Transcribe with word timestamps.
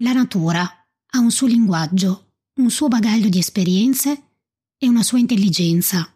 La 0.00 0.12
natura 0.12 0.62
ha 0.62 1.18
un 1.18 1.32
suo 1.32 1.48
linguaggio, 1.48 2.34
un 2.60 2.70
suo 2.70 2.86
bagaglio 2.86 3.28
di 3.28 3.38
esperienze 3.38 4.22
e 4.78 4.88
una 4.88 5.02
sua 5.02 5.18
intelligenza. 5.18 6.08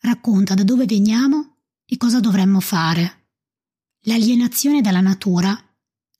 Racconta 0.00 0.52
da 0.52 0.64
dove 0.64 0.84
veniamo 0.84 1.56
e 1.86 1.96
cosa 1.96 2.20
dovremmo 2.20 2.60
fare. 2.60 3.28
L'alienazione 4.02 4.82
dalla 4.82 5.00
natura 5.00 5.58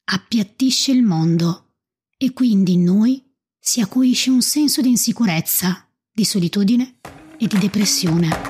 appiattisce 0.04 0.92
il 0.92 1.02
mondo 1.02 1.74
e 2.16 2.32
quindi 2.32 2.72
in 2.72 2.84
noi 2.84 3.22
si 3.58 3.82
acuisce 3.82 4.30
un 4.30 4.40
senso 4.40 4.80
di 4.80 4.88
insicurezza, 4.88 5.86
di 6.10 6.24
solitudine 6.24 6.98
e 7.36 7.46
di 7.46 7.58
depressione. 7.58 8.49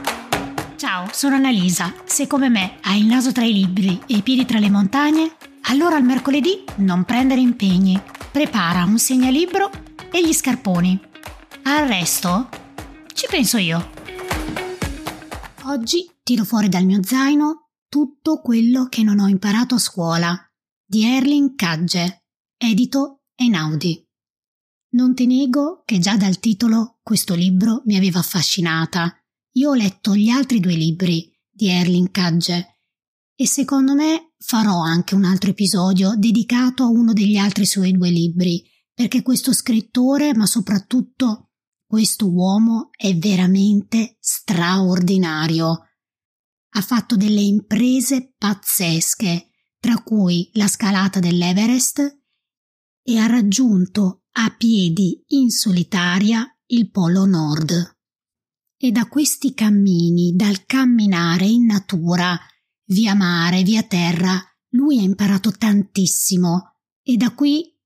Ciao, 0.81 1.11
sono 1.13 1.35
Annalisa. 1.35 1.93
Se 2.07 2.27
come 2.27 2.49
me 2.49 2.79
hai 2.85 3.01
il 3.01 3.07
naso 3.07 3.33
tra 3.33 3.45
i 3.45 3.53
libri 3.53 4.01
e 4.07 4.17
i 4.17 4.23
piedi 4.23 4.47
tra 4.47 4.59
le 4.59 4.71
montagne, 4.71 5.37
allora 5.65 5.99
il 5.99 6.05
mercoledì 6.05 6.65
non 6.77 7.05
prendere 7.05 7.43
impegni. 7.43 8.01
Prepara 8.33 8.85
un 8.85 8.99
segnalibro 8.99 9.71
e 10.11 10.27
gli 10.27 10.33
scarponi. 10.33 10.99
Al 11.65 11.87
resto 11.87 12.49
ci 13.13 13.27
penso 13.29 13.59
io. 13.59 13.91
Oggi 15.65 16.11
tiro 16.23 16.45
fuori 16.45 16.71
dal 16.71 16.87
mio 16.87 17.03
zaino 17.03 17.73
tutto 17.87 18.41
quello 18.41 18.87
che 18.89 19.03
non 19.03 19.19
ho 19.19 19.29
imparato 19.29 19.75
a 19.75 19.79
scuola 19.79 20.51
di 20.83 21.05
Erling 21.05 21.57
Kagge, 21.57 22.25
edito 22.57 23.25
Einaudi. 23.35 24.03
Non 24.93 25.15
ti 25.15 25.27
nego 25.27 25.83
che 25.85 25.99
già 25.99 26.17
dal 26.17 26.41
titolo 26.41 27.01
questo 27.03 27.35
libro 27.35 27.83
mi 27.85 27.99
aveva 27.99 28.21
affascinata. 28.21 29.20
Io 29.55 29.71
ho 29.71 29.75
letto 29.75 30.15
gli 30.15 30.29
altri 30.29 30.61
due 30.61 30.75
libri 30.75 31.29
di 31.51 31.69
Erling 31.69 32.11
Kagge 32.11 32.79
e 33.35 33.47
secondo 33.49 33.95
me 33.95 34.35
farò 34.39 34.81
anche 34.81 35.15
un 35.15 35.25
altro 35.25 35.51
episodio 35.51 36.15
dedicato 36.17 36.85
a 36.85 36.89
uno 36.89 37.13
degli 37.13 37.37
altri 37.37 37.67
suoi 37.67 37.93
due 37.93 38.11
libri, 38.11 38.63
perché 38.95 39.23
questo 39.23 39.53
scrittore, 39.53 40.35
ma 40.35 40.47
soprattutto 40.47 41.51
questo 41.85 42.31
uomo 42.31 42.91
è 42.97 43.17
veramente 43.17 44.19
straordinario. 44.21 45.89
Ha 46.75 46.81
fatto 46.83 47.17
delle 47.17 47.41
imprese 47.41 48.35
pazzesche, 48.39 49.49
tra 49.81 50.01
cui 50.01 50.51
la 50.53 50.69
scalata 50.69 51.19
dell'Everest, 51.19 52.21
e 53.03 53.19
ha 53.19 53.27
raggiunto 53.27 54.27
a 54.33 54.55
piedi 54.57 55.25
in 55.29 55.51
solitaria 55.51 56.47
il 56.67 56.91
Polo 56.91 57.25
Nord. 57.25 57.99
E 58.83 58.93
da 58.93 59.09
questi 59.09 59.53
cammini, 59.53 60.33
dal 60.35 60.65
camminare 60.65 61.45
in 61.45 61.67
natura, 61.67 62.41
via 62.87 63.15
mare, 63.15 63.63
via 63.63 63.83
terra, 63.83 64.43
lui 64.71 64.99
ha 64.99 65.03
imparato 65.03 65.51
tantissimo 65.51 66.77
e 67.03 67.19
da 67.19 67.35
qui 67.35 67.77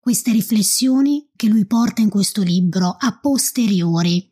queste 0.00 0.32
riflessioni 0.32 1.30
che 1.36 1.46
lui 1.46 1.64
porta 1.64 2.00
in 2.00 2.08
questo 2.08 2.42
libro 2.42 2.96
a 2.98 3.20
posteriori, 3.20 4.28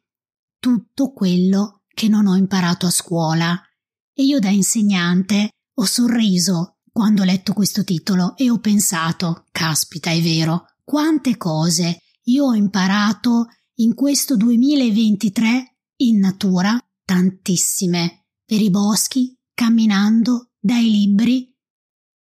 tutto 0.58 1.12
quello 1.12 1.84
che 1.86 2.08
non 2.08 2.26
ho 2.26 2.34
imparato 2.34 2.86
a 2.86 2.90
scuola. 2.90 3.56
E 4.12 4.24
io 4.24 4.40
da 4.40 4.48
insegnante 4.48 5.50
ho 5.74 5.84
sorriso 5.84 6.78
quando 6.90 7.22
ho 7.22 7.24
letto 7.24 7.52
questo 7.52 7.84
titolo 7.84 8.36
e 8.36 8.50
ho 8.50 8.58
pensato, 8.58 9.46
caspita, 9.52 10.10
è 10.10 10.20
vero, 10.20 10.64
quante 10.82 11.36
cose 11.36 12.00
io 12.24 12.46
ho 12.46 12.54
imparato 12.54 13.46
in 13.74 13.94
questo 13.94 14.36
2023 14.36 15.73
in 15.96 16.18
natura, 16.18 16.78
tantissime, 17.04 18.26
per 18.44 18.60
i 18.60 18.70
boschi, 18.70 19.36
camminando, 19.54 20.52
dai 20.58 20.90
libri, 20.90 21.54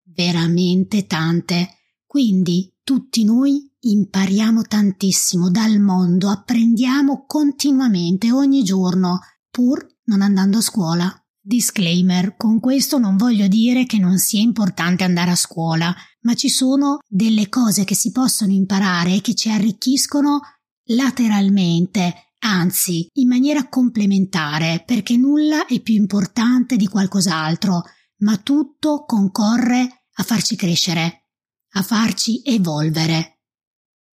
veramente 0.03 1.05
tante. 1.05 1.69
Quindi 2.05 2.73
tutti 2.83 3.23
noi 3.23 3.71
impariamo 3.79 4.63
tantissimo 4.63 5.49
dal 5.49 5.79
mondo, 5.79 6.29
apprendiamo 6.29 7.25
continuamente 7.25 8.31
ogni 8.31 8.63
giorno, 8.63 9.19
pur 9.49 9.85
non 10.05 10.21
andando 10.21 10.59
a 10.59 10.61
scuola. 10.61 11.17
Disclaimer, 11.45 12.37
con 12.37 12.59
questo 12.61 12.97
non 12.99 13.17
voglio 13.17 13.47
dire 13.47 13.85
che 13.85 13.97
non 13.97 14.17
sia 14.17 14.39
importante 14.39 15.03
andare 15.03 15.31
a 15.31 15.35
scuola, 15.35 15.93
ma 16.21 16.35
ci 16.35 16.47
sono 16.47 16.99
delle 17.05 17.49
cose 17.49 17.83
che 17.83 17.95
si 17.95 18.11
possono 18.11 18.53
imparare 18.53 19.15
e 19.15 19.21
che 19.21 19.35
ci 19.35 19.49
arricchiscono 19.49 20.39
lateralmente, 20.85 22.32
anzi 22.43 23.07
in 23.13 23.27
maniera 23.27 23.67
complementare, 23.67 24.83
perché 24.85 25.17
nulla 25.17 25.65
è 25.65 25.81
più 25.81 25.95
importante 25.95 26.75
di 26.75 26.87
qualcos'altro, 26.87 27.83
ma 28.17 28.37
tutto 28.37 29.05
concorre 29.05 30.05
a 30.15 30.23
farci 30.23 30.55
crescere, 30.55 31.27
a 31.73 31.81
farci 31.81 32.41
evolvere. 32.43 33.39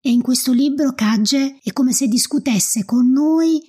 E 0.01 0.11
in 0.11 0.23
questo 0.23 0.53
libro 0.53 0.93
Cagge 0.95 1.59
è 1.63 1.73
come 1.73 1.93
se 1.93 2.07
discutesse 2.07 2.85
con 2.85 3.11
noi 3.11 3.61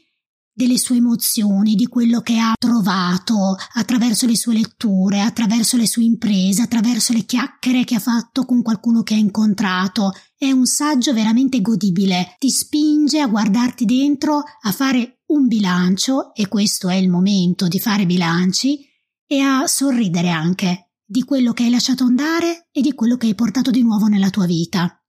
delle 0.57 0.79
sue 0.79 0.95
emozioni, 0.95 1.75
di 1.75 1.85
quello 1.85 2.21
che 2.21 2.39
ha 2.39 2.53
trovato 2.57 3.55
attraverso 3.75 4.25
le 4.25 4.35
sue 4.35 4.55
letture, 4.55 5.21
attraverso 5.21 5.77
le 5.77 5.85
sue 5.85 6.01
imprese, 6.03 6.63
attraverso 6.63 7.13
le 7.13 7.25
chiacchiere 7.25 7.83
che 7.83 7.93
ha 7.93 7.99
fatto 7.99 8.43
con 8.43 8.63
qualcuno 8.63 9.03
che 9.03 9.13
ha 9.13 9.17
incontrato. 9.17 10.13
È 10.35 10.49
un 10.49 10.65
saggio 10.65 11.13
veramente 11.13 11.61
godibile, 11.61 12.37
ti 12.39 12.49
spinge 12.49 13.19
a 13.19 13.27
guardarti 13.27 13.85
dentro, 13.85 14.41
a 14.61 14.71
fare 14.71 15.21
un 15.27 15.45
bilancio, 15.45 16.33
e 16.33 16.47
questo 16.47 16.89
è 16.89 16.95
il 16.95 17.07
momento 17.07 17.67
di 17.67 17.79
fare 17.79 18.07
bilanci, 18.07 18.83
e 19.27 19.39
a 19.39 19.67
sorridere 19.67 20.31
anche 20.31 20.93
di 21.05 21.23
quello 21.23 21.53
che 21.53 21.65
hai 21.65 21.69
lasciato 21.69 22.03
andare 22.03 22.67
e 22.71 22.81
di 22.81 22.95
quello 22.95 23.15
che 23.15 23.27
hai 23.27 23.35
portato 23.35 23.69
di 23.69 23.83
nuovo 23.83 24.07
nella 24.07 24.31
tua 24.31 24.47
vita. 24.47 24.99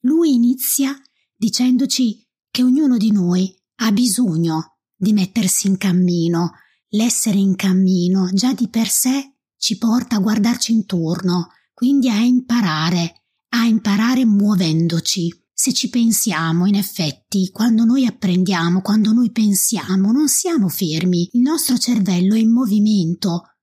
Lui 0.00 0.34
inizia 0.34 1.00
dicendoci 1.36 2.26
che 2.50 2.64
ognuno 2.64 2.96
di 2.96 3.12
noi 3.12 3.54
ha 3.76 3.92
bisogno 3.92 4.78
di 4.94 5.12
mettersi 5.12 5.66
in 5.66 5.76
cammino. 5.76 6.52
L'essere 6.90 7.38
in 7.38 7.56
cammino 7.56 8.30
già 8.32 8.52
di 8.54 8.68
per 8.68 8.88
sé 8.88 9.34
ci 9.56 9.78
porta 9.78 10.16
a 10.16 10.20
guardarci 10.20 10.72
intorno, 10.72 11.48
quindi 11.72 12.08
a 12.08 12.18
imparare, 12.18 13.24
a 13.50 13.64
imparare 13.64 14.24
muovendoci. 14.24 15.42
Se 15.52 15.72
ci 15.72 15.88
pensiamo, 15.88 16.66
in 16.66 16.74
effetti, 16.74 17.50
quando 17.50 17.84
noi 17.84 18.06
apprendiamo, 18.06 18.80
quando 18.80 19.12
noi 19.12 19.30
pensiamo, 19.30 20.12
non 20.12 20.28
siamo 20.28 20.68
fermi, 20.68 21.28
il 21.32 21.40
nostro 21.40 21.78
cervello 21.78 22.34
è 22.34 22.38
in 22.38 22.52
movimento 22.52 23.54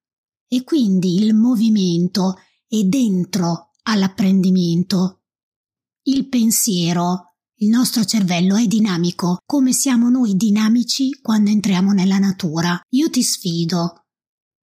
e 0.48 0.64
quindi 0.64 1.22
il 1.22 1.34
movimento 1.34 2.36
è 2.68 2.82
dentro 2.84 3.72
all'apprendimento. 3.84 5.22
Il 6.04 6.28
pensiero 6.28 7.31
il 7.62 7.70
nostro 7.70 8.04
cervello 8.06 8.56
è 8.56 8.66
dinamico, 8.66 9.38
come 9.46 9.72
siamo 9.72 10.10
noi 10.10 10.36
dinamici 10.36 11.20
quando 11.22 11.52
entriamo 11.52 11.92
nella 11.92 12.18
natura. 12.18 12.80
Io 12.90 13.10
ti 13.12 13.22
sfido. 13.22 14.06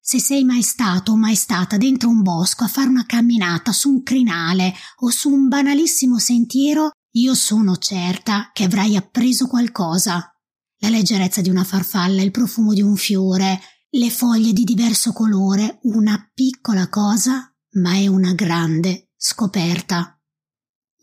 Se 0.01 0.19
sei 0.19 0.43
mai 0.43 0.61
stato 0.61 1.13
o 1.13 1.15
mai 1.15 1.35
stata 1.35 1.77
dentro 1.77 2.09
un 2.09 2.21
bosco 2.21 2.65
a 2.65 2.67
fare 2.67 2.89
una 2.89 3.05
camminata 3.05 3.71
su 3.71 3.89
un 3.89 4.03
crinale 4.03 4.73
o 4.97 5.09
su 5.11 5.29
un 5.29 5.47
banalissimo 5.47 6.19
sentiero, 6.19 6.91
io 7.11 7.35
sono 7.35 7.77
certa 7.77 8.49
che 8.51 8.65
avrai 8.65 8.97
appreso 8.97 9.47
qualcosa. 9.47 10.33
La 10.79 10.89
leggerezza 10.89 11.39
di 11.39 11.49
una 11.49 11.63
farfalla, 11.63 12.21
il 12.21 12.31
profumo 12.31 12.73
di 12.73 12.81
un 12.81 12.97
fiore, 12.97 13.61
le 13.91 14.09
foglie 14.09 14.51
di 14.51 14.65
diverso 14.65 15.13
colore, 15.13 15.79
una 15.83 16.29
piccola 16.33 16.89
cosa, 16.89 17.49
ma 17.75 17.93
è 17.93 18.07
una 18.07 18.33
grande 18.33 19.11
scoperta. 19.15 20.18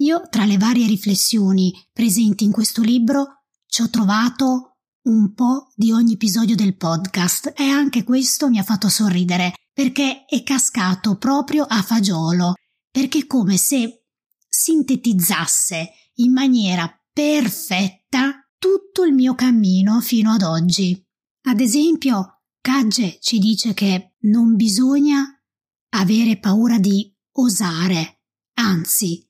Io, 0.01 0.29
tra 0.29 0.45
le 0.45 0.59
varie 0.59 0.87
riflessioni 0.87 1.73
presenti 1.93 2.45
in 2.45 2.53
questo 2.53 2.83
libro, 2.83 3.45
ci 3.67 3.83
ho 3.83 3.89
trovato 3.89 4.77
un 5.05 5.33
po' 5.33 5.73
di 5.75 5.91
ogni 5.93 6.15
episodio 6.15 6.55
del 6.55 6.77
podcast 6.77 7.53
e 7.57 7.65
anche 7.65 8.05
questo 8.05 8.49
mi 8.49 8.59
ha 8.59 8.63
fatto 8.63 8.89
sorridere 8.89 9.55
perché 9.73 10.25
è 10.27 10.43
cascato 10.43 11.17
proprio 11.17 11.65
a 11.65 11.81
fagiolo, 11.83 12.55
perché 12.91 13.27
come 13.27 13.57
se 13.57 14.05
sintetizzasse 14.49 15.91
in 16.15 16.33
maniera 16.33 16.91
perfetta 17.13 18.47
tutto 18.59 19.05
il 19.05 19.15
mio 19.15 19.35
cammino 19.35 20.01
fino 20.01 20.33
ad 20.33 20.43
oggi. 20.43 21.03
Ad 21.49 21.61
esempio, 21.61 22.43
Cagge 22.61 23.19
ci 23.21 23.39
dice 23.39 23.75
che 23.75 24.17
non 24.21 24.57
bisogna 24.57 25.25
avere 25.91 26.39
paura 26.39 26.79
di 26.79 27.15
osare, 27.33 28.23
anzi, 28.55 29.26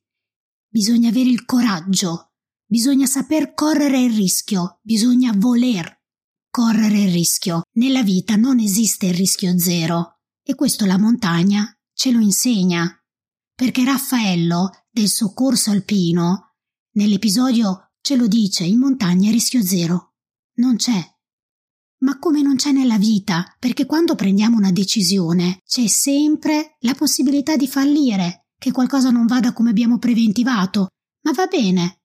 bisogna 0.76 1.08
avere 1.08 1.30
il 1.30 1.46
coraggio, 1.46 2.32
bisogna 2.66 3.06
saper 3.06 3.54
correre 3.54 3.98
il 3.98 4.14
rischio, 4.14 4.78
bisogna 4.82 5.32
voler 5.34 6.02
correre 6.50 7.04
il 7.04 7.12
rischio. 7.12 7.62
Nella 7.76 8.02
vita 8.02 8.36
non 8.36 8.58
esiste 8.58 9.06
il 9.06 9.14
rischio 9.14 9.58
zero 9.58 10.18
e 10.42 10.54
questo 10.54 10.84
la 10.84 10.98
montagna 10.98 11.74
ce 11.94 12.10
lo 12.10 12.18
insegna. 12.20 12.94
Perché 13.54 13.84
Raffaello 13.84 14.68
del 14.90 15.08
soccorso 15.08 15.70
alpino 15.70 16.56
nell'episodio 16.96 17.92
ce 18.02 18.16
lo 18.16 18.26
dice 18.26 18.64
in 18.64 18.78
montagna 18.78 19.30
rischio 19.30 19.62
zero. 19.62 20.16
Non 20.56 20.76
c'è. 20.76 21.02
Ma 22.00 22.18
come 22.18 22.42
non 22.42 22.56
c'è 22.56 22.72
nella 22.72 22.98
vita, 22.98 23.46
perché 23.58 23.86
quando 23.86 24.14
prendiamo 24.14 24.58
una 24.58 24.72
decisione 24.72 25.62
c'è 25.66 25.86
sempre 25.86 26.76
la 26.80 26.92
possibilità 26.94 27.56
di 27.56 27.66
fallire 27.66 28.45
che 28.58 28.72
qualcosa 28.72 29.10
non 29.10 29.26
vada 29.26 29.52
come 29.52 29.70
abbiamo 29.70 29.98
preventivato, 29.98 30.88
ma 31.22 31.32
va 31.32 31.46
bene. 31.46 32.00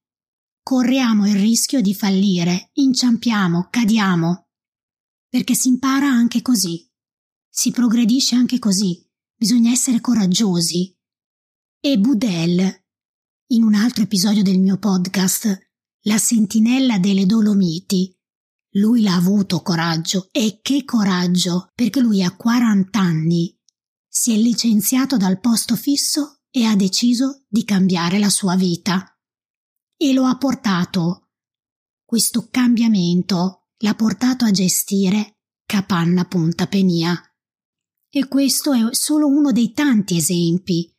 Corriamo 0.64 1.28
il 1.28 1.36
rischio 1.36 1.82
di 1.82 1.94
fallire, 1.94 2.70
inciampiamo, 2.74 3.68
cadiamo. 3.70 4.48
Perché 5.28 5.56
si 5.56 5.70
impara 5.70 6.08
anche 6.08 6.42
così. 6.42 6.88
Si 7.50 7.72
progredisce 7.72 8.36
anche 8.36 8.60
così. 8.60 9.04
Bisogna 9.36 9.72
essere 9.72 10.02
coraggiosi. 10.02 10.96
E 11.80 11.98
Budel, 11.98 12.84
in 13.48 13.64
un 13.64 13.74
altro 13.74 14.04
episodio 14.04 14.44
del 14.44 14.60
mio 14.60 14.78
podcast, 14.78 15.70
La 16.06 16.18
sentinella 16.18 17.00
delle 17.00 17.26
Dolomiti, 17.26 18.16
lui 18.76 19.02
l'ha 19.02 19.16
avuto 19.16 19.62
coraggio 19.62 20.30
e 20.32 20.60
che 20.62 20.86
coraggio, 20.86 21.70
perché 21.74 22.00
lui 22.00 22.24
a 22.24 22.36
40 22.36 23.00
anni 23.00 23.56
si 24.08 24.34
è 24.34 24.38
licenziato 24.38 25.18
dal 25.18 25.40
posto 25.40 25.76
fisso 25.76 26.41
e 26.52 26.66
ha 26.66 26.76
deciso 26.76 27.46
di 27.48 27.64
cambiare 27.64 28.20
la 28.20 28.30
sua 28.30 28.56
vita. 28.56 29.18
E 29.96 30.14
lo 30.14 30.26
ha 30.26 30.38
portato, 30.38 31.30
questo 32.04 32.50
cambiamento 32.52 33.70
l'ha 33.78 33.96
portato 33.96 34.46
a 34.46 34.52
gestire 34.52 35.40
Capanna 35.66 36.26
Punta 36.26 36.68
Penia. 36.68 37.18
E 38.10 38.28
questo 38.28 38.74
è 38.74 38.94
solo 38.94 39.28
uno 39.28 39.54
dei 39.54 39.72
tanti 39.72 40.18
esempi 40.18 40.94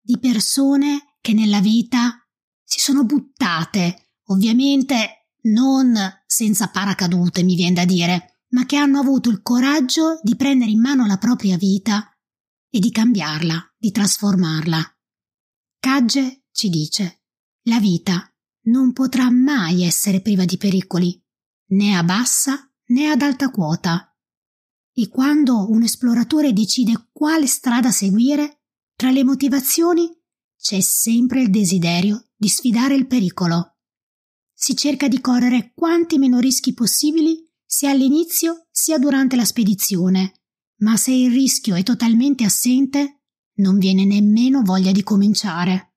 di 0.00 0.18
persone 0.18 1.16
che 1.20 1.32
nella 1.32 1.60
vita 1.60 2.24
si 2.62 2.78
sono 2.80 3.04
buttate, 3.04 4.12
ovviamente 4.26 5.30
non 5.42 5.94
senza 6.26 6.68
paracadute, 6.68 7.42
mi 7.42 7.56
viene 7.56 7.74
da 7.74 7.84
dire, 7.84 8.44
ma 8.50 8.64
che 8.64 8.76
hanno 8.76 9.00
avuto 9.00 9.30
il 9.30 9.42
coraggio 9.42 10.20
di 10.22 10.36
prendere 10.36 10.70
in 10.70 10.80
mano 10.80 11.06
la 11.06 11.18
propria 11.18 11.56
vita 11.56 12.10
e 12.70 12.78
di 12.78 12.90
cambiarla, 12.90 13.74
di 13.76 13.90
trasformarla. 13.90 14.96
Cagge 15.78 16.44
ci 16.52 16.68
dice: 16.68 17.22
la 17.62 17.80
vita 17.80 18.32
non 18.64 18.92
potrà 18.92 19.30
mai 19.30 19.84
essere 19.84 20.20
priva 20.20 20.44
di 20.44 20.56
pericoli, 20.56 21.22
né 21.68 21.96
a 21.96 22.02
bassa 22.02 22.70
né 22.86 23.08
ad 23.08 23.22
alta 23.22 23.50
quota. 23.50 24.14
E 24.92 25.08
quando 25.08 25.70
un 25.70 25.82
esploratore 25.82 26.52
decide 26.52 27.08
quale 27.12 27.46
strada 27.46 27.90
seguire, 27.90 28.62
tra 28.96 29.10
le 29.10 29.24
motivazioni 29.24 30.10
c'è 30.58 30.80
sempre 30.80 31.42
il 31.42 31.50
desiderio 31.50 32.30
di 32.36 32.48
sfidare 32.48 32.94
il 32.94 33.06
pericolo. 33.06 33.76
Si 34.52 34.74
cerca 34.74 35.06
di 35.06 35.20
correre 35.20 35.72
quanti 35.72 36.18
meno 36.18 36.40
rischi 36.40 36.74
possibili 36.74 37.48
sia 37.64 37.90
all'inizio 37.90 38.66
sia 38.70 38.98
durante 38.98 39.36
la 39.36 39.44
spedizione 39.44 40.37
ma 40.78 40.96
se 40.96 41.12
il 41.12 41.30
rischio 41.30 41.74
è 41.74 41.82
totalmente 41.82 42.44
assente, 42.44 43.22
non 43.58 43.78
viene 43.78 44.04
nemmeno 44.04 44.62
voglia 44.62 44.92
di 44.92 45.02
cominciare. 45.02 45.94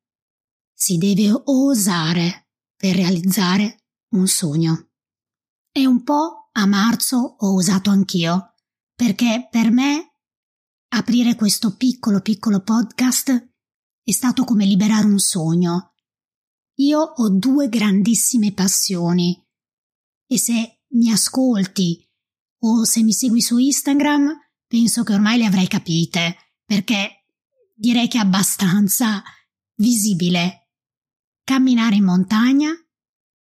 Si 0.74 0.98
deve 0.98 1.32
osare 1.46 2.50
per 2.76 2.96
realizzare 2.96 3.84
un 4.16 4.28
sogno. 4.28 4.90
E 5.72 5.86
un 5.86 6.04
po' 6.04 6.50
a 6.52 6.66
marzo 6.66 7.18
ho 7.38 7.54
osato 7.54 7.90
anch'io, 7.90 8.56
perché 8.96 9.48
per 9.50 9.72
me 9.72 10.16
aprire 10.90 11.36
questo 11.36 11.76
piccolo 11.76 12.22
piccolo 12.22 12.62
podcast 12.62 13.50
è 14.04 14.12
stato 14.12 14.44
come 14.44 14.66
liberare 14.66 15.06
un 15.06 15.20
sogno. 15.20 15.94
Io 16.80 17.00
ho 17.00 17.30
due 17.30 17.70
grandissime 17.70 18.54
passioni 18.54 19.40
e 20.26 20.38
se 20.40 20.82
mi 20.94 21.12
ascolti 21.12 22.06
o 22.64 22.84
se 22.84 23.04
mi 23.04 23.14
segui 23.14 23.42
su 23.42 23.58
Instagram 23.58 24.36
penso 24.72 25.04
che 25.04 25.14
ormai 25.14 25.38
le 25.38 25.48
avrei 25.48 25.68
capite, 25.68 26.38
perché 26.64 27.26
direi 27.76 28.08
che 28.08 28.18
è 28.18 28.22
abbastanza 28.22 29.22
visibile. 29.76 30.70
Camminare 31.44 31.96
in 31.96 32.06
montagna 32.06 32.72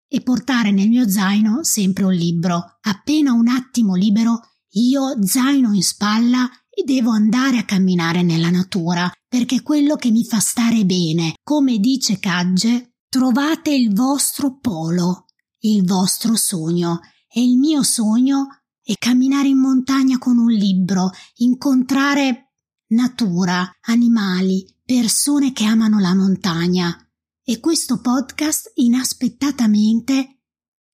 e 0.09 0.23
portare 0.23 0.73
nel 0.73 0.88
mio 0.88 1.09
zaino 1.09 1.62
sempre 1.62 2.03
un 2.03 2.15
libro. 2.15 2.79
Appena 2.81 3.32
un 3.32 3.47
attimo 3.47 3.94
libero, 3.94 4.41
io 4.71 5.25
zaino 5.25 5.73
in 5.73 5.85
spalla 5.85 6.50
e 6.69 6.82
devo 6.82 7.12
andare 7.12 7.59
a 7.59 7.65
camminare 7.65 8.23
nella 8.23 8.50
natura, 8.50 9.09
perché 9.29 9.56
è 9.56 9.62
quello 9.62 9.94
che 9.94 10.11
mi 10.11 10.25
fa 10.25 10.41
stare 10.41 10.85
bene. 10.85 11.35
Come 11.44 11.79
dice 11.79 12.19
Cagge, 12.19 12.97
trovate 13.09 13.71
il 13.71 13.94
vostro 13.94 14.59
polo, 14.59 15.27
il 15.61 15.87
vostro 15.87 16.35
sogno. 16.35 16.99
E 17.32 17.41
il 17.41 17.56
mio 17.56 17.85
sogno 17.85 18.59
e 18.90 18.96
camminare 18.98 19.46
in 19.46 19.58
montagna 19.58 20.19
con 20.19 20.37
un 20.37 20.50
libro, 20.50 21.12
incontrare 21.37 22.54
natura, 22.88 23.70
animali, 23.82 24.66
persone 24.84 25.52
che 25.52 25.64
amano 25.64 26.00
la 26.00 26.12
montagna. 26.12 26.92
E 27.44 27.60
questo 27.60 28.00
podcast 28.00 28.72
inaspettatamente 28.75 30.40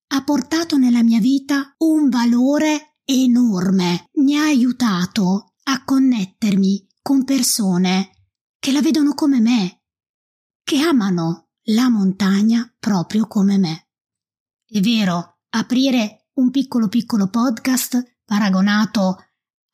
ha 0.08 0.22
portato 0.24 0.76
nella 0.76 1.02
mia 1.02 1.20
vita 1.20 1.74
un 1.78 2.10
valore 2.10 2.98
enorme. 3.06 4.10
Mi 4.16 4.36
ha 4.36 4.44
aiutato 4.44 5.54
a 5.62 5.82
connettermi 5.82 6.86
con 7.00 7.24
persone 7.24 8.10
che 8.58 8.72
la 8.72 8.82
vedono 8.82 9.14
come 9.14 9.40
me, 9.40 9.84
che 10.62 10.80
amano 10.80 11.48
la 11.68 11.88
montagna 11.88 12.70
proprio 12.78 13.26
come 13.26 13.56
me. 13.56 13.88
È 14.66 14.80
vero, 14.80 15.38
aprire 15.48 16.15
un 16.36 16.50
piccolo 16.50 16.88
piccolo 16.88 17.28
podcast 17.28 18.18
paragonato 18.24 19.16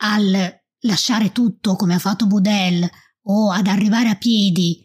al 0.02 0.60
lasciare 0.80 1.32
tutto 1.32 1.76
come 1.76 1.94
ha 1.94 1.98
fatto 1.98 2.26
Budel 2.26 2.88
o 3.24 3.50
ad 3.50 3.66
arrivare 3.66 4.08
a 4.08 4.16
piedi 4.16 4.84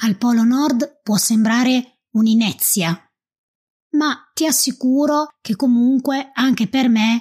al 0.00 0.16
Polo 0.16 0.44
Nord 0.44 1.00
può 1.02 1.16
sembrare 1.16 2.02
un'inezia, 2.12 2.96
ma 3.96 4.30
ti 4.32 4.46
assicuro 4.46 5.36
che 5.40 5.56
comunque 5.56 6.30
anche 6.34 6.68
per 6.68 6.88
me 6.88 7.20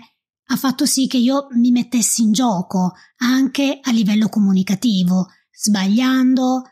ha 0.49 0.55
fatto 0.55 0.85
sì 0.85 1.07
che 1.07 1.17
io 1.17 1.47
mi 1.51 1.71
mettessi 1.71 2.21
in 2.21 2.31
gioco 2.31 2.93
anche 3.17 3.79
a 3.81 3.91
livello 3.91 4.29
comunicativo, 4.29 5.27
sbagliando, 5.51 6.63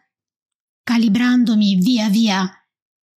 calibrandomi 0.83 1.75
via 1.75 2.09
via 2.09 2.49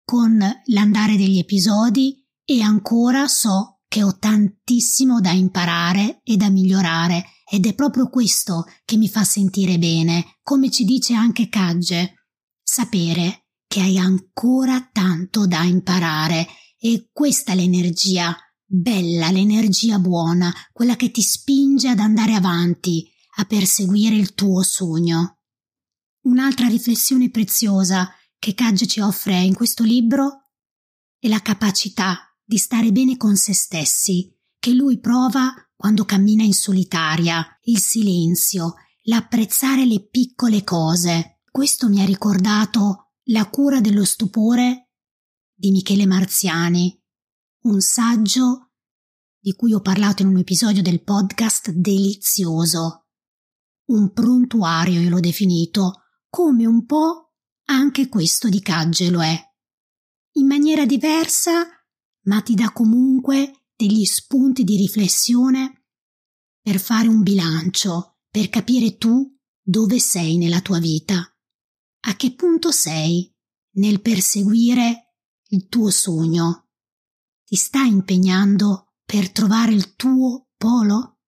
con 0.02 0.38
l'andare 0.64 1.16
degli 1.16 1.38
episodi 1.38 2.26
e 2.44 2.62
ancora 2.62 3.28
so 3.28 3.77
che 3.88 4.02
ho 4.02 4.18
tantissimo 4.18 5.20
da 5.20 5.30
imparare 5.30 6.20
e 6.22 6.36
da 6.36 6.50
migliorare 6.50 7.24
ed 7.50 7.66
è 7.66 7.74
proprio 7.74 8.10
questo 8.10 8.66
che 8.84 8.98
mi 8.98 9.08
fa 9.08 9.24
sentire 9.24 9.78
bene, 9.78 10.38
come 10.42 10.70
ci 10.70 10.84
dice 10.84 11.14
anche 11.14 11.48
Cagge, 11.48 12.26
sapere 12.62 13.46
che 13.66 13.80
hai 13.80 13.98
ancora 13.98 14.86
tanto 14.92 15.46
da 15.46 15.62
imparare 15.62 16.46
e 16.78 17.08
questa 17.10 17.52
è 17.52 17.54
l'energia 17.54 18.36
bella, 18.62 19.30
l'energia 19.30 19.98
buona, 19.98 20.52
quella 20.72 20.94
che 20.94 21.10
ti 21.10 21.22
spinge 21.22 21.88
ad 21.88 21.98
andare 21.98 22.34
avanti, 22.34 23.10
a 23.36 23.44
perseguire 23.46 24.14
il 24.14 24.34
tuo 24.34 24.62
sogno. 24.62 25.38
Un'altra 26.24 26.68
riflessione 26.68 27.30
preziosa 27.30 28.12
che 28.38 28.52
Cagge 28.52 28.86
ci 28.86 29.00
offre 29.00 29.40
in 29.40 29.54
questo 29.54 29.82
libro 29.84 30.50
è 31.18 31.28
la 31.28 31.40
capacità 31.40 32.27
di 32.48 32.56
stare 32.56 32.92
bene 32.92 33.18
con 33.18 33.36
se 33.36 33.52
stessi, 33.52 34.34
che 34.58 34.72
lui 34.72 34.98
prova 35.00 35.52
quando 35.76 36.06
cammina 36.06 36.42
in 36.42 36.54
solitaria, 36.54 37.46
il 37.64 37.78
silenzio, 37.78 38.76
l'apprezzare 39.02 39.84
le 39.84 40.08
piccole 40.08 40.64
cose. 40.64 41.42
Questo 41.50 41.90
mi 41.90 42.00
ha 42.00 42.06
ricordato 42.06 43.12
La 43.24 43.50
cura 43.50 43.82
dello 43.82 44.06
stupore 44.06 44.92
di 45.52 45.70
Michele 45.70 46.06
Marziani, 46.06 46.98
un 47.64 47.82
saggio 47.82 48.70
di 49.38 49.52
cui 49.52 49.74
ho 49.74 49.82
parlato 49.82 50.22
in 50.22 50.28
un 50.28 50.38
episodio 50.38 50.80
del 50.80 51.02
podcast 51.02 51.68
delizioso. 51.70 53.08
Un 53.88 54.10
prontuario 54.14 55.02
io 55.02 55.10
l'ho 55.10 55.20
definito, 55.20 56.04
come 56.30 56.64
un 56.64 56.86
po' 56.86 57.34
anche 57.66 58.08
questo 58.08 58.48
di 58.48 58.62
Cagge 58.62 59.10
lo 59.10 59.22
è. 59.22 59.38
In 60.38 60.46
maniera 60.46 60.86
diversa 60.86 61.77
ma 62.28 62.42
ti 62.42 62.54
dà 62.54 62.72
comunque 62.72 63.64
degli 63.74 64.04
spunti 64.04 64.62
di 64.62 64.76
riflessione 64.76 65.86
per 66.60 66.78
fare 66.78 67.08
un 67.08 67.22
bilancio, 67.22 68.18
per 68.28 68.50
capire 68.50 68.98
tu 68.98 69.34
dove 69.62 69.98
sei 69.98 70.36
nella 70.36 70.60
tua 70.60 70.78
vita, 70.78 71.16
a 72.00 72.16
che 72.16 72.34
punto 72.34 72.70
sei 72.70 73.34
nel 73.76 74.00
perseguire 74.02 75.14
il 75.48 75.68
tuo 75.68 75.90
sogno. 75.90 76.68
Ti 77.44 77.56
stai 77.56 77.88
impegnando 77.88 78.94
per 79.04 79.32
trovare 79.32 79.72
il 79.72 79.94
tuo 79.94 80.50
polo? 80.56 81.20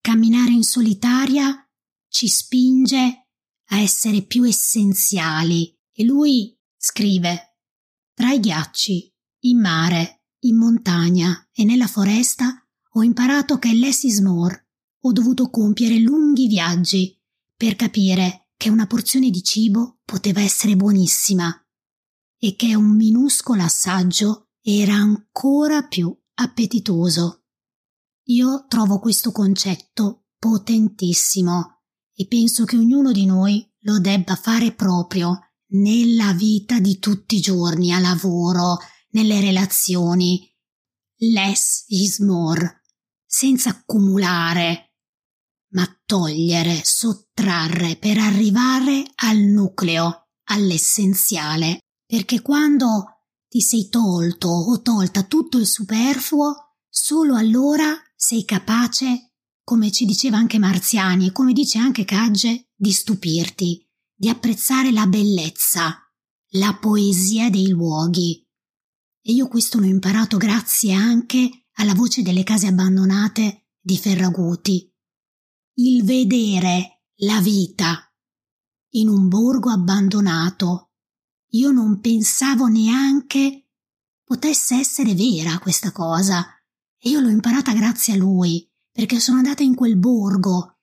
Camminare 0.00 0.52
in 0.52 0.64
solitaria 0.64 1.68
ci 2.08 2.28
spinge 2.28 3.28
a 3.66 3.78
essere 3.78 4.22
più 4.22 4.44
essenziali 4.44 5.78
e 5.92 6.04
lui 6.04 6.58
scrive 6.76 7.58
tra 8.14 8.32
i 8.32 8.40
ghiacci, 8.40 9.14
in 9.44 9.60
mare, 9.60 10.21
in 10.44 10.56
montagna 10.56 11.48
e 11.52 11.64
nella 11.64 11.86
foresta 11.86 12.64
ho 12.94 13.02
imparato 13.02 13.58
che 13.58 13.72
less 13.74 14.02
is 14.02 14.20
more. 14.20 14.70
Ho 15.04 15.12
dovuto 15.12 15.50
compiere 15.50 15.98
lunghi 15.98 16.46
viaggi 16.46 17.18
per 17.56 17.76
capire 17.76 18.50
che 18.56 18.70
una 18.70 18.86
porzione 18.86 19.30
di 19.30 19.42
cibo 19.42 20.00
poteva 20.04 20.40
essere 20.40 20.76
buonissima 20.76 21.66
e 22.38 22.54
che 22.56 22.74
un 22.74 22.96
minuscolo 22.96 23.62
assaggio 23.62 24.50
era 24.60 24.94
ancora 24.94 25.82
più 25.82 26.16
appetitoso. 26.34 27.44
Io 28.26 28.66
trovo 28.68 28.98
questo 28.98 29.32
concetto 29.32 30.26
potentissimo 30.38 31.82
e 32.14 32.26
penso 32.26 32.64
che 32.64 32.76
ognuno 32.76 33.10
di 33.10 33.26
noi 33.26 33.68
lo 33.80 33.98
debba 33.98 34.36
fare 34.36 34.72
proprio 34.72 35.38
nella 35.72 36.32
vita 36.32 36.78
di 36.78 36.98
tutti 36.98 37.36
i 37.36 37.40
giorni, 37.40 37.92
a 37.92 37.98
lavoro, 37.98 38.78
nelle 39.12 39.40
relazioni. 39.40 40.48
Less 41.16 41.84
is 41.88 42.18
more, 42.18 42.82
senza 43.24 43.70
accumulare, 43.70 44.96
ma 45.72 45.86
togliere, 46.04 46.82
sottrarre 46.84 47.96
per 47.96 48.18
arrivare 48.18 49.04
al 49.16 49.38
nucleo, 49.38 50.28
all'essenziale. 50.44 51.78
Perché 52.04 52.42
quando 52.42 53.22
ti 53.48 53.60
sei 53.60 53.88
tolto 53.88 54.48
o 54.48 54.82
tolta 54.82 55.22
tutto 55.22 55.58
il 55.58 55.66
superfluo, 55.66 56.76
solo 56.88 57.36
allora 57.36 57.94
sei 58.14 58.44
capace, 58.44 59.32
come 59.64 59.90
ci 59.90 60.04
diceva 60.04 60.36
anche 60.36 60.58
Marziani 60.58 61.28
e 61.28 61.32
come 61.32 61.52
dice 61.52 61.78
anche 61.78 62.04
Cagge, 62.04 62.70
di 62.74 62.92
stupirti, 62.92 63.88
di 64.14 64.28
apprezzare 64.28 64.90
la 64.90 65.06
bellezza, 65.06 65.98
la 66.54 66.76
poesia 66.80 67.48
dei 67.48 67.68
luoghi. 67.68 68.41
E 69.22 69.32
io 69.32 69.48
questo 69.48 69.78
l'ho 69.78 69.86
imparato 69.86 70.36
grazie 70.36 70.92
anche 70.92 71.68
alla 71.74 71.94
voce 71.94 72.22
delle 72.22 72.42
case 72.42 72.66
abbandonate 72.66 73.68
di 73.80 73.96
Ferraguti. 73.96 74.92
Il 75.74 76.04
vedere 76.04 77.02
la 77.18 77.40
vita 77.40 78.12
in 78.90 79.08
un 79.08 79.28
borgo 79.28 79.70
abbandonato. 79.70 80.90
Io 81.52 81.70
non 81.70 82.00
pensavo 82.00 82.66
neanche 82.66 83.68
potesse 84.24 84.76
essere 84.76 85.14
vera 85.14 85.58
questa 85.58 85.92
cosa. 85.92 86.46
E 86.98 87.10
io 87.10 87.20
l'ho 87.20 87.28
imparata 87.28 87.72
grazie 87.72 88.14
a 88.14 88.16
lui, 88.16 88.66
perché 88.90 89.20
sono 89.20 89.38
andata 89.38 89.62
in 89.62 89.74
quel 89.74 89.96
borgo 89.96 90.78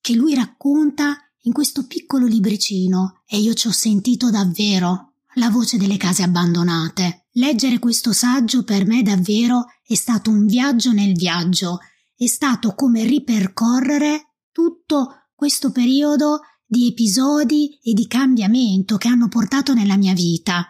che 0.00 0.14
lui 0.14 0.34
racconta 0.34 1.16
in 1.42 1.52
questo 1.52 1.86
piccolo 1.86 2.26
libricino 2.26 3.22
e 3.26 3.38
io 3.38 3.54
ci 3.54 3.68
ho 3.68 3.72
sentito 3.72 4.30
davvero 4.30 5.14
la 5.34 5.50
voce 5.50 5.78
delle 5.78 5.96
case 5.96 6.22
abbandonate. 6.22 7.25
Leggere 7.36 7.78
questo 7.78 8.12
saggio 8.12 8.64
per 8.64 8.86
me 8.86 9.02
davvero 9.02 9.66
è 9.86 9.94
stato 9.94 10.30
un 10.30 10.46
viaggio 10.46 10.92
nel 10.92 11.14
viaggio, 11.14 11.80
è 12.14 12.26
stato 12.26 12.74
come 12.74 13.04
ripercorrere 13.04 14.36
tutto 14.50 15.28
questo 15.34 15.70
periodo 15.70 16.40
di 16.64 16.88
episodi 16.88 17.78
e 17.82 17.92
di 17.92 18.06
cambiamento 18.06 18.96
che 18.96 19.08
hanno 19.08 19.28
portato 19.28 19.74
nella 19.74 19.98
mia 19.98 20.14
vita. 20.14 20.66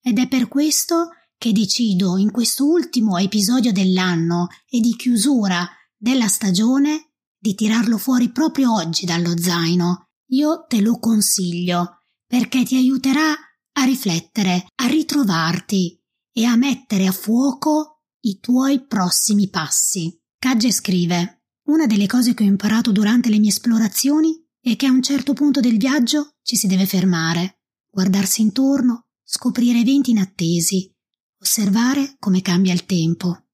Ed 0.00 0.18
è 0.18 0.26
per 0.26 0.48
questo 0.48 1.10
che 1.36 1.52
decido 1.52 2.16
in 2.16 2.30
questo 2.30 2.66
ultimo 2.66 3.18
episodio 3.18 3.70
dell'anno 3.70 4.48
e 4.70 4.80
di 4.80 4.96
chiusura 4.96 5.68
della 5.96 6.28
stagione 6.28 7.12
di 7.38 7.54
tirarlo 7.54 7.98
fuori 7.98 8.30
proprio 8.30 8.72
oggi 8.72 9.04
dallo 9.04 9.38
zaino. 9.38 10.08
Io 10.28 10.64
te 10.66 10.80
lo 10.80 10.98
consiglio 10.98 12.04
perché 12.26 12.64
ti 12.64 12.76
aiuterà 12.76 13.34
a 13.72 13.84
riflettere, 13.84 14.66
a 14.76 14.86
ritrovarti 14.86 16.00
e 16.32 16.44
a 16.44 16.56
mettere 16.56 17.06
a 17.06 17.12
fuoco 17.12 18.02
i 18.20 18.38
tuoi 18.40 18.86
prossimi 18.86 19.48
passi. 19.48 20.18
Cagge 20.38 20.72
scrive: 20.72 21.44
Una 21.68 21.86
delle 21.86 22.06
cose 22.06 22.34
che 22.34 22.44
ho 22.44 22.46
imparato 22.46 22.92
durante 22.92 23.28
le 23.28 23.38
mie 23.38 23.50
esplorazioni 23.50 24.34
è 24.60 24.76
che 24.76 24.86
a 24.86 24.90
un 24.90 25.02
certo 25.02 25.32
punto 25.32 25.60
del 25.60 25.76
viaggio 25.78 26.36
ci 26.42 26.56
si 26.56 26.66
deve 26.66 26.86
fermare, 26.86 27.60
guardarsi 27.90 28.42
intorno, 28.42 29.06
scoprire 29.22 29.80
eventi 29.80 30.10
inattesi, 30.10 30.92
osservare 31.40 32.16
come 32.18 32.42
cambia 32.42 32.72
il 32.72 32.84
tempo. 32.84 33.46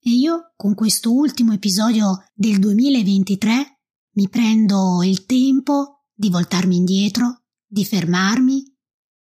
E 0.00 0.10
io, 0.10 0.52
con 0.56 0.74
questo 0.74 1.12
ultimo 1.14 1.52
episodio 1.52 2.24
del 2.34 2.58
2023, 2.58 3.80
mi 4.16 4.28
prendo 4.28 5.02
il 5.02 5.24
tempo 5.24 6.04
di 6.12 6.28
voltarmi 6.30 6.76
indietro, 6.76 7.44
di 7.66 7.84
fermarmi 7.84 8.73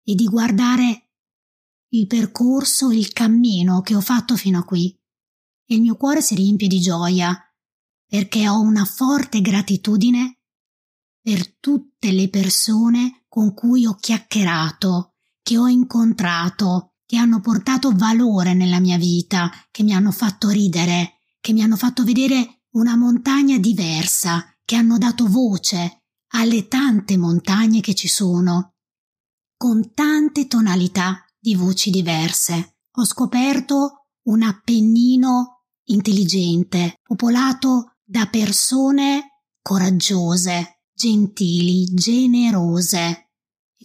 e 0.04 0.16
di 0.16 0.26
guardare 0.26 1.12
il 1.90 2.08
percorso, 2.08 2.92
il 2.92 3.14
cammino 3.14 3.82
che 3.82 3.96
ho 3.96 4.02
fatto 4.02 4.36
fino 4.36 4.60
a 4.60 4.64
qui. 4.64 4.98
E 5.66 5.76
il 5.76 5.82
mio 5.82 5.96
cuore 5.96 6.22
si 6.22 6.36
riempie 6.36 6.68
di 6.68 6.80
gioia 6.80 7.38
perché 8.06 8.48
ho 8.48 8.60
una 8.60 8.86
forte 8.86 9.42
gratitudine 9.42 10.40
per 11.22 11.56
tutte 11.56 12.12
le 12.12 12.30
persone 12.30 13.26
con 13.28 13.54
cui 13.54 13.86
ho 13.86 13.96
chiacchierato, 13.96 15.16
che 15.42 15.58
ho 15.58 15.68
incontrato, 15.68 16.96
che 17.06 17.18
hanno 17.18 17.40
portato 17.40 17.92
valore 17.92 18.54
nella 18.54 18.80
mia 18.80 18.98
vita, 18.98 19.50
che 19.72 19.84
mi 19.84 19.94
hanno 19.94 20.12
fatto 20.12 20.50
ridere, 20.50 21.20
che 21.40 21.54
mi 21.54 21.62
hanno 21.64 21.78
fatto 21.78 22.04
vedere 22.04 22.66
una 22.72 22.96
montagna 22.96 23.58
diversa, 23.58 24.46
che 24.66 24.76
hanno 24.76 24.98
dato 24.98 25.28
voce 25.28 26.04
alle 26.34 26.68
tante 26.68 27.18
montagne 27.18 27.82
che 27.82 27.96
ci 27.96 28.08
sono, 28.08 28.73
con 29.64 29.94
tante 29.94 30.48
tonalità 30.48 31.24
di 31.40 31.56
voci 31.56 31.90
diverse. 31.90 32.80
Ho 32.96 33.06
scoperto 33.06 34.08
un 34.24 34.42
Appennino 34.42 35.68
intelligente, 35.86 37.00
popolato 37.02 37.96
da 38.04 38.26
persone 38.26 39.46
coraggiose, 39.62 40.82
gentili, 40.94 41.86
generose 41.94 43.32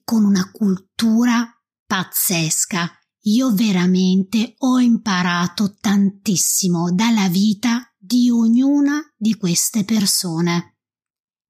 con 0.03 0.25
una 0.25 0.51
cultura 0.51 1.49
pazzesca 1.87 2.91
io 3.27 3.55
veramente 3.55 4.55
ho 4.59 4.81
imparato 4.81 5.77
tantissimo 5.79 6.91
dalla 6.91 7.29
vita 7.29 7.95
di 7.97 8.29
ognuna 8.31 9.01
di 9.17 9.37
queste 9.37 9.85
persone. 9.85 10.79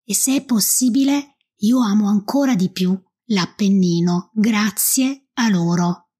E 0.04 0.14
se 0.14 0.36
è 0.36 0.44
possibile, 0.44 1.36
io 1.60 1.78
amo 1.80 2.08
ancora 2.08 2.54
di 2.54 2.70
più 2.70 2.94
l'Appennino 3.28 4.30
grazie 4.34 5.28
a 5.34 5.48
loro. 5.48 6.10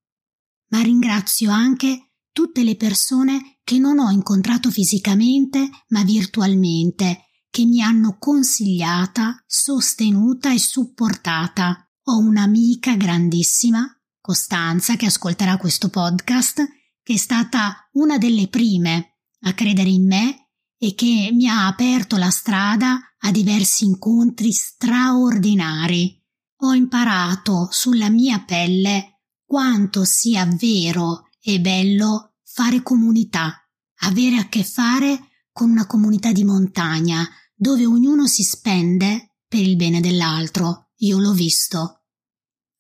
Ma 0.71 0.81
ringrazio 0.81 1.51
anche 1.51 2.13
tutte 2.33 2.63
le 2.63 2.77
persone 2.77 3.59
che 3.65 3.79
non 3.79 3.99
ho 3.99 4.11
incontrato 4.11 4.71
fisicamente 4.71 5.69
ma 5.89 6.03
virtualmente, 6.03 7.25
che 7.51 7.65
mi 7.65 7.83
hanno 7.83 8.17
consigliata, 8.19 9.43
sostenuta 9.47 10.53
e 10.53 10.59
supportata. 10.59 11.91
Ho 12.05 12.19
un'amica 12.19 12.95
grandissima 12.97 13.93
Costanza, 14.21 14.97
che 14.97 15.07
ascolterà 15.07 15.57
questo 15.57 15.89
podcast, 15.89 16.63
che 17.03 17.15
è 17.15 17.17
stata 17.17 17.89
una 17.93 18.19
delle 18.19 18.49
prime 18.49 19.17
a 19.41 19.55
credere 19.55 19.89
in 19.89 20.07
me 20.07 20.51
e 20.77 20.95
che 20.95 21.31
mi 21.33 21.49
ha 21.49 21.67
aperto 21.67 22.19
la 22.19 22.29
strada 22.29 23.01
a 23.21 23.31
diversi 23.31 23.85
incontri 23.87 24.53
straordinari. 24.53 26.18
Ho 26.63 26.75
imparato 26.75 27.69
sulla 27.71 28.11
mia 28.11 28.41
pelle 28.41 29.21
quanto 29.45 30.05
sia 30.05 30.45
vero 30.47 31.29
e 31.41 31.61
bello 31.61 32.35
fare 32.43 32.83
comunità, 32.83 33.55
avere 34.01 34.37
a 34.37 34.49
che 34.49 34.65
fare 34.65 35.29
con 35.53 35.71
una 35.71 35.87
comunità 35.87 36.33
di 36.33 36.45
montagna 36.45 37.27
dove 37.55 37.87
ognuno 37.87 38.27
si 38.27 38.43
spende 38.43 39.37
per 39.47 39.61
il 39.61 39.77
bene 39.77 40.01
dell'altro. 40.01 40.91
Io 40.99 41.19
l'ho 41.19 41.33
visto. 41.33 42.03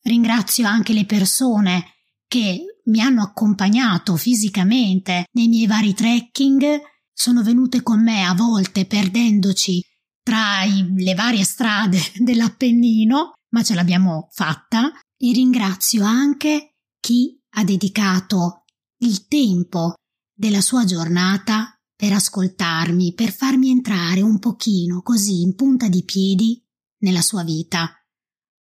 Ringrazio 0.02 0.66
anche 0.66 0.92
le 0.92 1.06
persone 1.06 1.84
che 2.26 2.80
mi 2.86 3.00
hanno 3.00 3.22
accompagnato 3.22 4.16
fisicamente 4.16 5.26
nei 5.32 5.48
miei 5.48 5.66
vari 5.66 5.94
trekking, 5.94 6.80
sono 7.12 7.42
venute 7.42 7.82
con 7.82 8.02
me 8.02 8.24
a 8.24 8.34
volte 8.34 8.86
perdendoci 8.86 9.84
tra 10.22 10.62
i, 10.64 10.86
le 10.96 11.14
varie 11.14 11.44
strade 11.44 11.98
dell'Appennino, 12.18 13.32
ma 13.50 13.62
ce 13.62 13.74
l'abbiamo 13.74 14.28
fatta 14.30 14.92
e 15.16 15.32
ringrazio 15.32 16.04
anche 16.04 16.76
chi 17.00 17.40
ha 17.50 17.64
dedicato 17.64 18.64
il 18.98 19.26
tempo 19.26 19.94
della 20.32 20.60
sua 20.60 20.84
giornata 20.84 21.72
per 21.94 22.12
ascoltarmi, 22.12 23.14
per 23.14 23.32
farmi 23.32 23.70
entrare 23.70 24.20
un 24.20 24.38
pochino 24.38 25.02
così 25.02 25.42
in 25.42 25.54
punta 25.54 25.88
di 25.88 26.04
piedi 26.04 26.64
nella 26.98 27.22
sua 27.22 27.42
vita. 27.42 27.92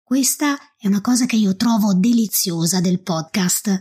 Questa 0.02 0.58
è 0.76 0.88
una 0.88 1.00
cosa 1.00 1.26
che 1.26 1.36
io 1.36 1.54
trovo 1.54 1.94
deliziosa 1.94 2.80
del 2.80 3.00
podcast, 3.00 3.80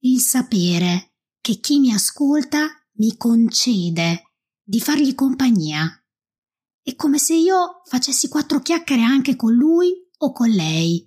il 0.00 0.20
sapere 0.20 1.14
che 1.40 1.58
chi 1.58 1.80
mi 1.80 1.92
ascolta 1.92 2.68
mi 2.98 3.16
concede 3.16 4.34
di 4.62 4.78
fargli 4.78 5.14
compagnia. 5.14 5.90
È 6.80 6.94
come 6.94 7.18
se 7.18 7.34
io 7.34 7.80
facessi 7.84 8.28
quattro 8.28 8.60
chiacchiere 8.60 9.02
anche 9.02 9.34
con 9.34 9.52
lui 9.52 10.03
o 10.18 10.32
con 10.32 10.48
lei, 10.48 11.04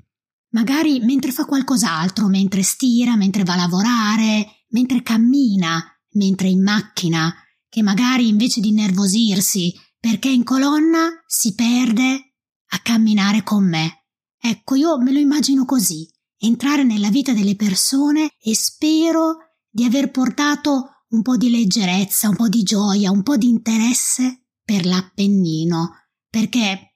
magari 0.49 0.99
mentre 0.99 1.31
fa 1.31 1.45
qualcos'altro, 1.45 2.27
mentre 2.27 2.63
stira, 2.63 3.15
mentre 3.15 3.43
va 3.43 3.53
a 3.53 3.57
lavorare, 3.57 4.65
mentre 4.69 5.03
cammina, 5.03 5.83
mentre 6.11 6.49
in 6.49 6.63
macchina, 6.63 7.33
che 7.69 7.81
magari 7.81 8.27
invece 8.27 8.59
di 8.59 8.71
nervosirsi 8.71 9.73
perché 9.99 10.29
in 10.29 10.43
colonna 10.43 11.23
si 11.25 11.53
perde 11.53 12.35
a 12.69 12.79
camminare 12.79 13.43
con 13.43 13.67
me. 13.67 14.05
Ecco, 14.39 14.75
io 14.75 14.97
me 14.99 15.11
lo 15.11 15.19
immagino 15.19 15.65
così, 15.65 16.09
entrare 16.37 16.83
nella 16.83 17.09
vita 17.09 17.33
delle 17.33 17.55
persone 17.55 18.31
e 18.39 18.55
spero 18.55 19.37
di 19.69 19.83
aver 19.83 20.11
portato 20.11 21.03
un 21.09 21.21
po' 21.21 21.37
di 21.37 21.49
leggerezza, 21.49 22.29
un 22.29 22.35
po' 22.35 22.49
di 22.49 22.63
gioia, 22.63 23.11
un 23.11 23.23
po' 23.23 23.37
di 23.37 23.47
interesse 23.47 24.47
per 24.63 24.85
l'Appennino, 24.85 26.07
perché 26.29 26.95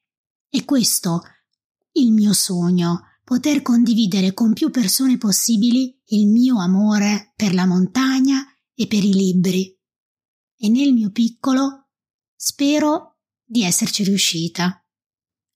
è 0.49 0.65
questo 0.65 1.21
il 1.93 2.11
mio 2.11 2.33
sogno, 2.33 3.01
poter 3.23 3.61
condividere 3.61 4.33
con 4.33 4.53
più 4.53 4.69
persone 4.71 5.17
possibili 5.17 5.99
il 6.07 6.27
mio 6.27 6.59
amore 6.59 7.33
per 7.35 7.53
la 7.53 7.65
montagna 7.65 8.45
e 8.73 8.87
per 8.87 9.03
i 9.03 9.13
libri. 9.13 9.77
E 10.57 10.69
nel 10.69 10.93
mio 10.93 11.11
piccolo 11.11 11.89
spero 12.35 13.19
di 13.43 13.63
esserci 13.63 14.03
riuscita. 14.03 14.85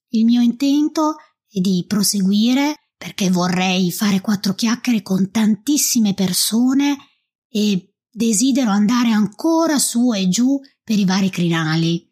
Il 0.10 0.26
mio 0.26 0.42
intento 0.42 1.16
è 1.48 1.60
di 1.60 1.84
proseguire 1.88 2.92
perché 2.98 3.30
vorrei 3.30 3.92
fare 3.92 4.22
quattro 4.22 4.54
chiacchiere 4.54 5.02
con 5.02 5.30
tantissime 5.32 6.14
persone 6.14 6.98
e 7.50 7.96
desidero 8.10 8.72
andare 8.72 9.12
ancora 9.12 9.78
su 9.80 10.14
e 10.14 10.30
giù 10.30 10.60
per 10.84 10.98
i 10.98 11.06
vari 11.06 11.30
crinali. 11.30 12.10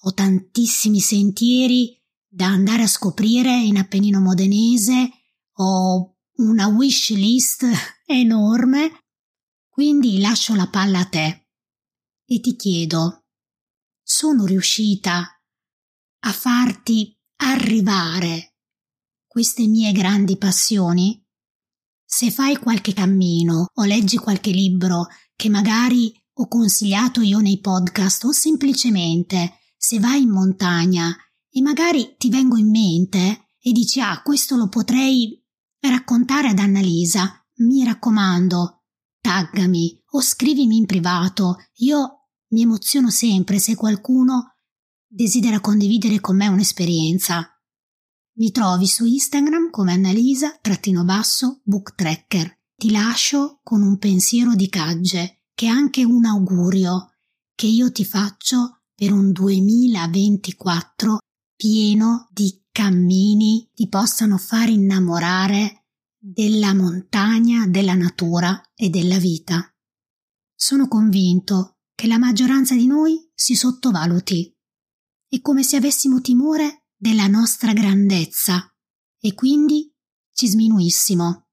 Ho 0.00 0.12
tantissimi 0.12 1.00
sentieri 1.00 1.98
da 2.36 2.48
andare 2.48 2.82
a 2.82 2.86
scoprire 2.86 3.50
in 3.50 3.78
Appennino 3.78 4.20
Modenese, 4.20 5.08
ho 5.54 6.18
una 6.34 6.66
wish 6.66 7.12
list 7.12 7.64
enorme, 8.04 9.06
quindi 9.70 10.20
lascio 10.20 10.54
la 10.54 10.68
palla 10.68 10.98
a 10.98 11.06
te 11.06 11.48
e 12.26 12.40
ti 12.40 12.54
chiedo, 12.54 13.24
sono 14.02 14.44
riuscita 14.44 15.42
a 16.18 16.32
farti 16.32 17.18
arrivare 17.36 18.56
queste 19.26 19.66
mie 19.66 19.92
grandi 19.92 20.36
passioni? 20.36 21.26
Se 22.04 22.30
fai 22.30 22.58
qualche 22.58 22.92
cammino 22.92 23.68
o 23.72 23.84
leggi 23.84 24.18
qualche 24.18 24.50
libro 24.50 25.06
che 25.34 25.48
magari 25.48 26.12
ho 26.34 26.48
consigliato 26.48 27.22
io 27.22 27.38
nei 27.38 27.60
podcast 27.60 28.24
o 28.24 28.32
semplicemente 28.32 29.60
se 29.74 29.98
vai 29.98 30.20
in 30.20 30.30
montagna 30.30 31.16
e 31.56 31.62
magari 31.62 32.16
ti 32.18 32.28
vengo 32.28 32.58
in 32.58 32.68
mente 32.68 33.46
e 33.58 33.72
dici 33.72 33.98
ah 33.98 34.20
questo 34.20 34.56
lo 34.56 34.68
potrei 34.68 35.42
raccontare 35.80 36.48
ad 36.48 36.58
Annalisa, 36.58 37.42
mi 37.60 37.82
raccomando, 37.82 38.82
taggami 39.20 40.02
o 40.10 40.20
scrivimi 40.20 40.76
in 40.76 40.84
privato. 40.84 41.56
Io 41.76 42.26
mi 42.48 42.60
emoziono 42.60 43.08
sempre 43.08 43.58
se 43.58 43.74
qualcuno 43.74 44.56
desidera 45.06 45.60
condividere 45.60 46.20
con 46.20 46.36
me 46.36 46.46
un'esperienza. 46.48 47.58
Mi 48.34 48.50
trovi 48.50 48.86
su 48.86 49.06
Instagram 49.06 49.70
come 49.70 49.92
Annalisa-booktracker. 49.92 52.58
Ti 52.76 52.90
lascio 52.90 53.60
con 53.62 53.80
un 53.80 53.96
pensiero 53.96 54.54
di 54.54 54.68
cagge, 54.68 55.44
che 55.54 55.64
è 55.66 55.70
anche 55.70 56.04
un 56.04 56.26
augurio 56.26 57.14
che 57.54 57.66
io 57.66 57.90
ti 57.90 58.04
faccio 58.04 58.82
per 58.94 59.12
un 59.12 59.32
2024 59.32 61.20
pieno 61.56 62.28
di 62.30 62.62
cammini 62.70 63.70
ti 63.74 63.88
possano 63.88 64.36
far 64.36 64.68
innamorare 64.68 65.86
della 66.18 66.74
montagna, 66.74 67.66
della 67.66 67.94
natura 67.94 68.60
e 68.74 68.90
della 68.90 69.18
vita. 69.18 69.74
Sono 70.54 70.86
convinto 70.88 71.78
che 71.94 72.06
la 72.06 72.18
maggioranza 72.18 72.74
di 72.74 72.86
noi 72.86 73.30
si 73.34 73.54
sottovaluti. 73.54 74.54
È 75.28 75.40
come 75.40 75.62
se 75.62 75.76
avessimo 75.76 76.20
timore 76.20 76.86
della 76.94 77.26
nostra 77.26 77.72
grandezza 77.72 78.74
e 79.18 79.34
quindi 79.34 79.92
ci 80.32 80.48
sminuissimo. 80.48 81.48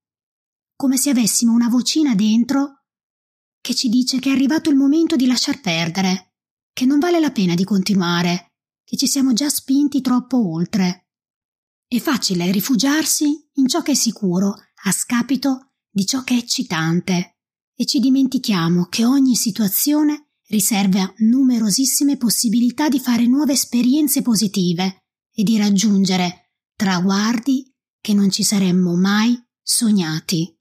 Come 0.76 0.96
se 0.96 1.10
avessimo 1.10 1.52
una 1.52 1.68
vocina 1.68 2.14
dentro 2.14 2.84
che 3.60 3.74
ci 3.74 3.88
dice 3.88 4.18
che 4.18 4.28
è 4.28 4.32
arrivato 4.32 4.68
il 4.68 4.76
momento 4.76 5.16
di 5.16 5.26
lasciar 5.26 5.60
perdere, 5.60 6.34
che 6.72 6.84
non 6.84 6.98
vale 6.98 7.20
la 7.20 7.30
pena 7.30 7.54
di 7.54 7.64
continuare, 7.64 8.53
che 8.84 8.96
ci 8.96 9.06
siamo 9.06 9.32
già 9.32 9.48
spinti 9.48 10.00
troppo 10.00 10.52
oltre. 10.52 11.08
È 11.86 11.98
facile 11.98 12.50
rifugiarsi 12.50 13.50
in 13.54 13.66
ciò 13.66 13.82
che 13.82 13.92
è 13.92 13.94
sicuro, 13.94 14.54
a 14.84 14.92
scapito 14.92 15.72
di 15.90 16.06
ciò 16.06 16.22
che 16.22 16.34
è 16.34 16.38
eccitante, 16.38 17.38
e 17.74 17.86
ci 17.86 17.98
dimentichiamo 17.98 18.86
che 18.86 19.04
ogni 19.04 19.34
situazione 19.34 20.28
riserva 20.48 21.12
numerosissime 21.18 22.16
possibilità 22.16 22.88
di 22.88 23.00
fare 23.00 23.26
nuove 23.26 23.54
esperienze 23.54 24.22
positive 24.22 25.04
e 25.32 25.42
di 25.42 25.56
raggiungere 25.56 26.52
traguardi 26.76 27.72
che 28.00 28.14
non 28.14 28.30
ci 28.30 28.42
saremmo 28.42 28.94
mai 28.96 29.36
sognati. 29.62 30.56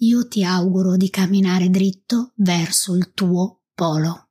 Io 0.00 0.26
ti 0.28 0.44
auguro 0.44 0.96
di 0.96 1.10
camminare 1.10 1.70
dritto 1.70 2.32
verso 2.36 2.94
il 2.94 3.12
tuo 3.12 3.64
polo. 3.74 4.27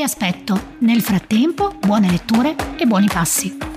Ti 0.00 0.06
aspetto. 0.06 0.76
Nel 0.78 1.02
frattempo, 1.02 1.74
buone 1.78 2.08
letture 2.10 2.56
e 2.78 2.86
buoni 2.86 3.06
passi. 3.06 3.69